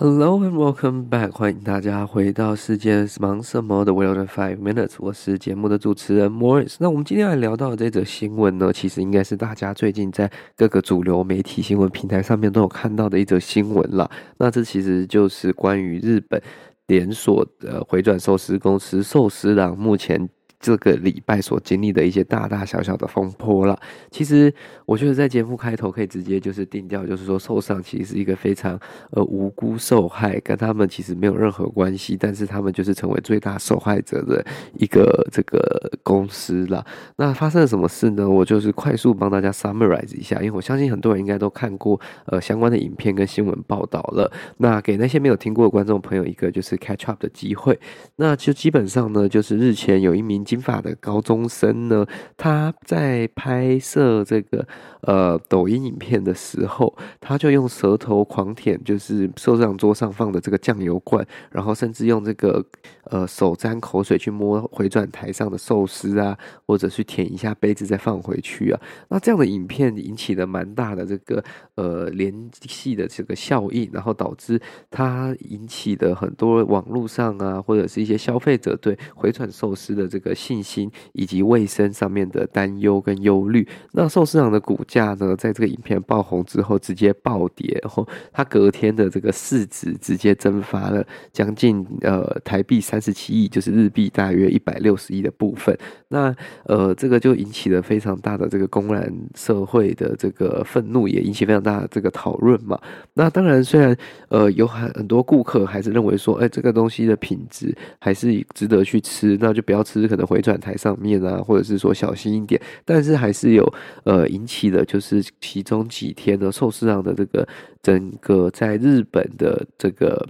[0.00, 6.76] Hello and welcome back，欢迎大家回到世界忙什么的 World in Five Minutes，我是节目的主持人 Morris。
[6.78, 14.08] 那我们今天来聊到的这则新闻呢，其实应该是大家最近在各个主流媒体新闻平台上面都有看到的一则新闻了。
[14.36, 16.40] 那这其实就是关于日本
[16.86, 20.28] 连锁的回转寿司公司寿司郎目前。
[20.60, 23.78] 这个礼拜所经历的一些大大小小的风波了。
[24.10, 24.52] 其实
[24.86, 28.78] 我觉得在节目开头可以直接就是定调，就是说受伤其实是一个非常
[29.10, 34.44] 呃无辜受害，跟他们其实没有任何关系，但是他们就是成为最大受害者的
[34.76, 36.84] 一个这个公司了。
[37.16, 38.28] 那发生了什么事呢？
[38.28, 44.28] 我就是快速帮大家 summarize 一下，因为我相信很多人应该都看过呃相关的影片跟新闻报道了。
[44.56, 47.78] 那给那些没有听过的观众朋友一个就是 catch up 的机会。
[48.16, 50.44] 那就基本上呢，就是日前有一名。
[50.48, 52.06] 金发的高中生呢，
[52.38, 54.66] 他在拍摄这个
[55.02, 62.64] 呃抖音影片的时候，他就用舌头狂舔，就是寿司郎桌上放的这个酱油罐，然后甚至用这个
[63.10, 66.34] 呃手沾口水去摸回转台上的寿司啊，
[66.66, 68.80] 或者去舔一下杯子再放回去啊。
[69.08, 71.44] 那这样的影片引起了蛮大的这个
[71.74, 72.32] 呃联
[72.66, 74.58] 系的这个效应，然后导致
[74.90, 80.34] 他引起的很多网络上啊，或者是一些消费者对回转寿司的这个。
[80.38, 95.76] 信心以及卫生上面的担忧跟忧虑，那寿司郎的股价呢，在这个影片爆红之后直接暴跌，然后它隔天的这个市值直接蒸发了将近呃台币三十七亿，就是日币大约一百六十亿的部分。
[96.06, 96.32] 那
[96.64, 102.78] 呃这个就引起了非常大的这个公然社会的这个愤怒，也引起非常大的这个讨论嘛。
[103.14, 103.96] 那当然，虽然
[104.28, 110.27] 呃有很很多顾客还是认为说，哎，这个东西的品质还是值得去吃，那就不要吃可能。
[110.28, 113.64] 回转台上面啊，或者是说小心一点，但是还是有
[114.04, 117.48] 呃引起的，就是其中几天的寿司郎的这个
[117.82, 120.28] 整个在日本的这个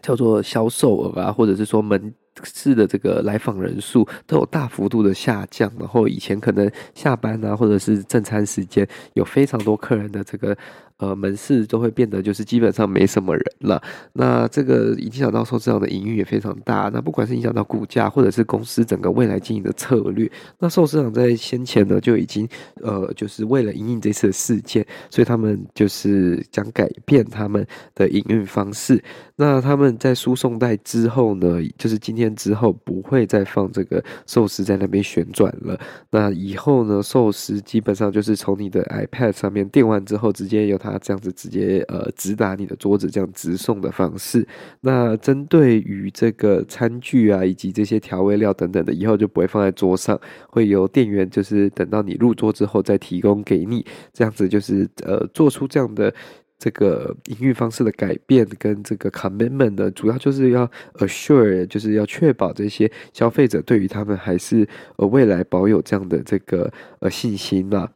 [0.00, 2.14] 叫做销售额啊，或者是说门
[2.44, 10.56] 市的这个来访人数都有大幅度的下降，然后以前可能下班啊，或者是正餐时间有非常多客人的这个。
[10.98, 13.80] 呃，门市都会变得就是基本上没什么人了。
[14.12, 16.90] 那这个影响到寿司郎的营运也非常大。
[16.92, 20.28] 那不管是影响到股价，或者是公司整个未来经营的策略，
[20.58, 22.48] 那寿司郎在先前呢就已经
[22.82, 29.00] 呃，就是为了营运这次的事件，所以他们就是将改变他们的营运方式。
[29.36, 35.78] 那他们在输送带之后呢，就是今天之后不会再放这个寿司在那边旋转了。
[36.10, 40.87] 那以后呢，寿司基本上就是从你的 iPad 上面订完之后，直接由他。
[40.92, 44.46] 他这样子直接呃直达你的桌子，这样直送的方式。
[44.80, 53.84] 那针对于这个餐具啊，以及这些调味料等等的，以后就不会放在桌上，会由店员就是等到你入桌之后再提供给你。
[54.12, 56.12] 这样子就是呃做出这样的
[56.58, 64.66] 这个营运方式的改变跟这个 commitment 呢，主要就是要 assure，就是要确保这些消费者对于他们还是
[64.96, 67.88] 呃未来保有这样的这个呃信心啊。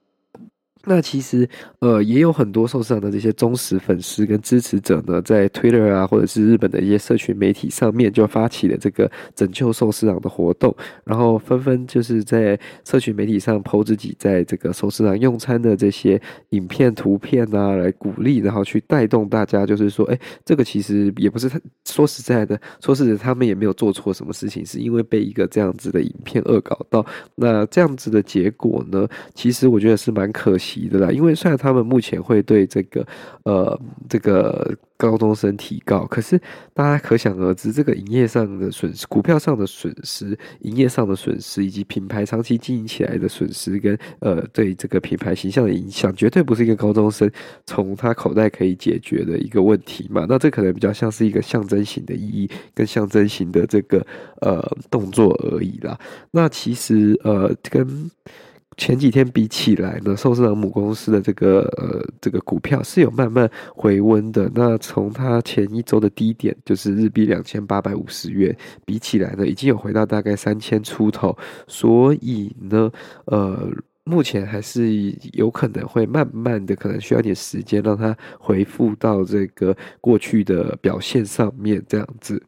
[0.85, 1.49] 那其实，
[1.79, 16.21] 呃，也有很多寿司郎的这些忠实粉丝跟支持者呢，在 Twitter 啊，或者是日本的一些社群媒体上面，就发起了这个拯救寿司郎的活动，然后纷纷就是在社群媒体上 po 自己在这个寿司郎用餐的这些
[16.51, 21.49] 影片、图片啊，来鼓励，然后去带动大家，就是说，哎，这个其实也不是
[21.93, 27.05] 说实在的，说实在，他们也没有做错什么事情，是因为被一个这样子的影片恶搞到，
[27.35, 33.07] 那这样子的结果呢，其实我觉得是蛮可惜的啦，因为虽然他们目前会对这个
[33.45, 33.79] 呃
[34.09, 36.41] 这个高中生提告，可是
[36.73, 47.31] 大家可想而知，这个营业上的损失、股票上的损失、营业上的损失，以及品牌长期经营起来的损失，跟呃对这个品牌形象的影响，绝对不是一个高中生
[47.67, 50.25] 从他口袋可以解决的一个问题嘛。
[50.29, 54.07] 那这可能比较像是一个象征型的意义，跟象征型的这个
[54.41, 55.99] 呃动作而已啦。
[56.31, 58.11] 那其实呃跟。
[58.79, 64.51] 前几天比起来呢，寿司郎母公司的这个呃这个股票是有慢慢回温的。
[64.55, 68.57] 那从它前一周的低点，就是日币两千八百五十元，
[68.87, 71.37] 比起来呢，已经有回到大概三千出头。
[71.69, 72.91] 所以呢，
[73.27, 73.71] 呃。
[74.05, 82.43] 目前还是有可能会慢慢的，可能需要点时间让它回复到这个过去的表现上面这样子。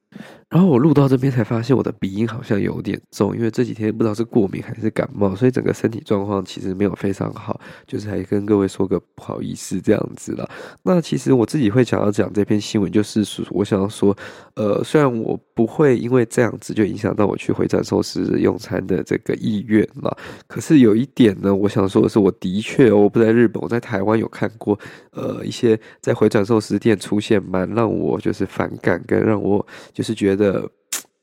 [0.51, 10.49] 然后我录到这边才发现我的鼻音好像有点重，因为这几天不知道是过敏还是感冒，所以整个身体状况其实没有非常好，就是还跟各位说个不好意思这样子啦。
[10.85, 14.17] 那其实我自己会想要讲这篇新闻，就是我想要说，
[14.55, 20.15] 呃，虽然我不会因为这样子就影响到我去回转寿司用餐的这个意愿嘛，
[20.47, 24.79] 可是有一点呢，我想说的是，我的确我不在日本，我在台湾有看过，
[25.11, 30.34] 呃，一些在回转寿司店出现蛮让我就是反感跟让我就是觉得。
[30.37, 30.71] 得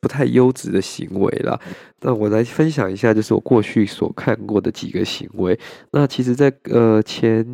[0.02, 1.58] 不太优质的行为啦。
[2.04, 5.58] 那我来分享一下，就是我过去所看过的几个行为。
[5.92, 7.46] 那其实在，呃前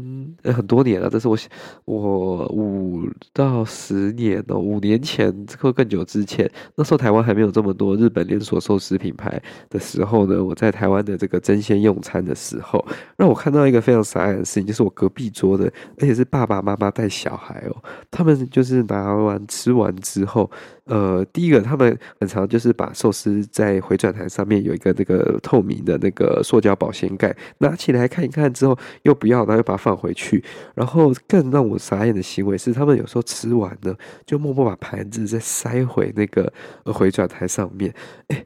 [0.46, 1.38] 很多年了，但是我
[1.84, 3.04] 我五
[3.34, 12.86] 到十年哦，五年前或更久之前，那时候台湾还没有这么多日本连锁寿司品牌的时候呢，我在台湾的这个争先用餐的时候，
[13.18, 15.66] 让我看到一个非常傻眼的事情，就是我隔壁桌的，
[16.00, 17.76] 而且是爸爸妈妈带小孩哦，
[18.10, 20.50] 他们就是拿完吃完之后，
[20.86, 24.48] 呃，第一个他们很就是把寿司在回转台上。
[24.48, 30.42] 面有一个那个透明的那个塑胶保鲜盖，拿起来看一看之后又不要，然后又把它放回去。
[30.74, 33.94] 然后更让我傻眼的行为是，他们有时候吃完呢
[34.26, 36.54] 就默默把盘子再塞回那个
[36.86, 37.94] 回转台上面。
[38.30, 38.46] 诶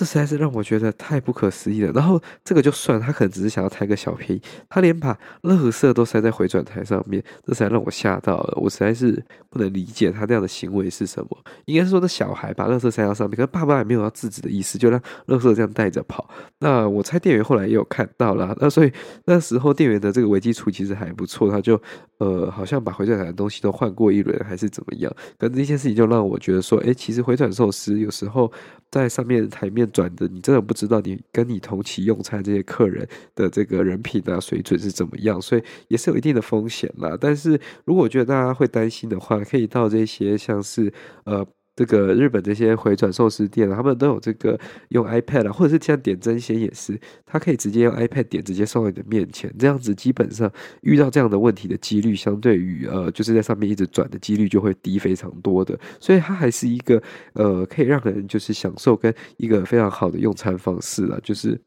[0.00, 1.92] 这实在是让我觉得太不可思议了。
[1.92, 5.12] 然后这个就算他可能只是想要贪个小便宜，他连把
[5.42, 8.54] 垃圾都塞在回转台上面，这才让我吓到了。
[8.56, 11.28] 我实在是不能理解他那样的行为是什么。
[11.66, 16.30] 应该是说，那小孩把垃圾塞到上面，可是爸妈也没有要制止的意思，就让垃圾这样带着跑。
[16.60, 18.90] 那我猜店员后来也有看到了，那所以
[19.26, 21.78] 那时候店员的这个危机处其实还不错，他就
[22.20, 25.12] 呃好像把回转台的东西都换过一轮，还是怎么样。
[25.36, 28.50] 可这件事情就让我觉得说，诶，其实回转寿司有时候
[28.90, 29.80] 在上面台面。
[29.90, 37.16] 转的，你真的不知道你跟你同期用餐这些客人的这个人品啊水准是怎么样，所以也是有一定的风险啦。
[37.20, 40.92] 但是如果觉得大家会担心的话，可以到这些像是
[41.24, 41.44] 呃。
[41.76, 44.58] 这个日本这些回转寿司店，他们都有这个
[44.88, 50.50] 用 iPad 啊，或者是像点真鲜也是，他可以直接用 iPad 点，直接送到你的面前，这样子基本上
[50.82, 57.02] 遇到这样的问题的几率，相对于呃就是在上面一直转的几率就会低非常多的，所以它还是一个
[57.32, 61.60] 呃可以让人就是享受跟一个非常好的用餐方式了，就是。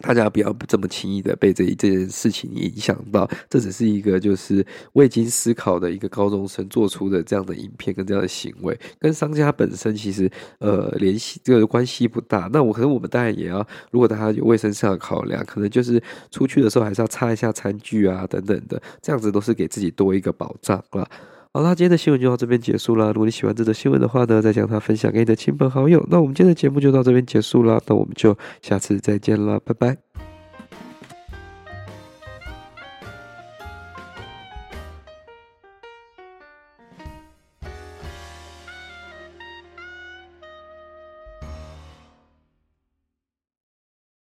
[0.00, 4.64] 大家不要这么轻易的被这这件事情影响到，这只是一个就是
[4.94, 12.48] 未经思考的一个高中生做出的这样的影片跟这样的行为，跟商家本身其实呃联系这个关系不大。
[12.52, 21.06] 那我可能我们当然也要，如果大家有卫生上的考量，可能就是出去的时候还是要擦一下餐具啊等等的，这样子都是给自己多一个保障啦。
[21.52, 23.08] 好啦，今天的新闻就到这边结束了。
[23.08, 26.06] 如果你喜欢这则新闻的话呢，再将它分享给你的亲朋好友。
[26.08, 27.82] 那我们今天的节目就到这边结束了。
[27.88, 30.09] 那我们就下次再见了，拜拜。